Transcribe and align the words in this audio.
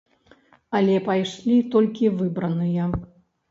Але 0.79 0.95
пайшлі 1.09 1.59
толькі 1.77 2.11
выбраныя. 2.19 2.91